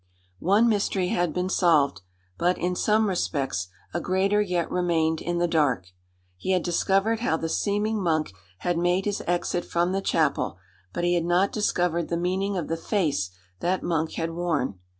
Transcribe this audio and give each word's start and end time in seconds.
One 0.39 0.67
mystery 0.67 1.09
had 1.09 1.31
been 1.31 1.47
solved; 1.49 2.01
but, 2.35 2.57
in 2.57 2.75
some 2.75 3.07
respects, 3.07 3.67
a 3.93 4.01
greater 4.01 4.41
yet 4.41 4.71
remained 4.71 5.21
in 5.21 5.37
the 5.37 5.47
dark. 5.47 5.89
He 6.37 6.53
had 6.53 6.63
discovered 6.63 7.19
how 7.19 7.37
the 7.37 7.47
seeming 7.47 8.01
monk 8.01 8.33
had 8.61 8.79
made 8.79 9.05
his 9.05 9.21
exit 9.27 9.63
from 9.63 9.91
the 9.91 10.01
chapel, 10.01 10.57
but 10.91 11.03
he 11.03 11.13
had 11.13 11.25
not 11.25 11.51
discovered 11.51 12.07
the 12.09 12.17
meaning 12.17 12.57
of 12.57 12.67
the 12.67 12.77
face 12.77 13.29
that 13.59 13.83
monk 13.83 14.13
had 14.13 14.31
worn. 14.31 14.79